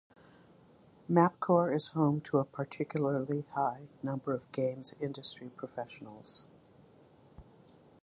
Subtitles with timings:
[1.07, 6.47] MapCore is home to a particularly high number of games industry professionals.